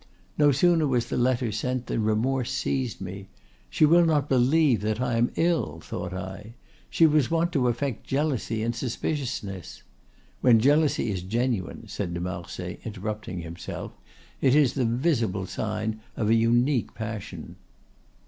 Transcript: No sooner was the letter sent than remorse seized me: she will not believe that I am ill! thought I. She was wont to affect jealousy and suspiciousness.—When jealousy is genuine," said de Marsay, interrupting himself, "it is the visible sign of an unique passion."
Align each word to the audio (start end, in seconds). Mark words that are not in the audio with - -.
No 0.35 0.51
sooner 0.51 0.87
was 0.87 1.09
the 1.09 1.15
letter 1.15 1.51
sent 1.51 1.85
than 1.85 2.03
remorse 2.03 2.51
seized 2.51 3.01
me: 3.01 3.27
she 3.69 3.85
will 3.85 4.03
not 4.03 4.27
believe 4.29 4.81
that 4.81 4.99
I 4.99 5.15
am 5.15 5.31
ill! 5.35 5.79
thought 5.79 6.11
I. 6.11 6.55
She 6.89 7.05
was 7.05 7.29
wont 7.29 7.51
to 7.51 7.67
affect 7.67 8.07
jealousy 8.07 8.63
and 8.63 8.75
suspiciousness.—When 8.75 10.59
jealousy 10.59 11.11
is 11.11 11.21
genuine," 11.21 11.87
said 11.87 12.15
de 12.15 12.19
Marsay, 12.19 12.79
interrupting 12.83 13.41
himself, 13.41 13.91
"it 14.41 14.55
is 14.55 14.73
the 14.73 14.85
visible 14.85 15.45
sign 15.45 15.99
of 16.17 16.31
an 16.31 16.37
unique 16.39 16.95
passion." 16.95 17.57